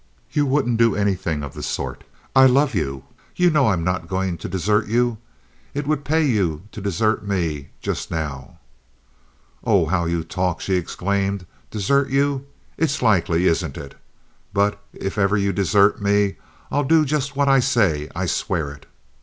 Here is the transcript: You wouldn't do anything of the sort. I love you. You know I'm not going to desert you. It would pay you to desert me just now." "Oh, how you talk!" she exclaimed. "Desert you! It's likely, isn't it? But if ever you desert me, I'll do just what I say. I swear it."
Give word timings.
You 0.31 0.47
wouldn't 0.47 0.77
do 0.79 0.95
anything 0.95 1.43
of 1.43 1.53
the 1.53 1.61
sort. 1.61 2.03
I 2.35 2.47
love 2.47 2.73
you. 2.73 3.03
You 3.35 3.51
know 3.51 3.67
I'm 3.67 3.83
not 3.83 4.07
going 4.07 4.35
to 4.39 4.49
desert 4.49 4.87
you. 4.87 5.19
It 5.75 5.85
would 5.85 6.03
pay 6.03 6.25
you 6.25 6.63
to 6.71 6.81
desert 6.81 7.23
me 7.23 7.69
just 7.81 8.09
now." 8.09 8.57
"Oh, 9.63 9.85
how 9.85 10.05
you 10.05 10.23
talk!" 10.23 10.59
she 10.59 10.73
exclaimed. 10.73 11.45
"Desert 11.69 12.09
you! 12.09 12.47
It's 12.77 13.03
likely, 13.03 13.45
isn't 13.45 13.77
it? 13.77 13.93
But 14.53 14.81
if 14.91 15.19
ever 15.19 15.37
you 15.37 15.53
desert 15.53 16.01
me, 16.01 16.37
I'll 16.71 16.83
do 16.83 17.05
just 17.05 17.35
what 17.35 17.47
I 17.47 17.59
say. 17.59 18.09
I 18.15 18.25
swear 18.25 18.71
it." 18.71 18.87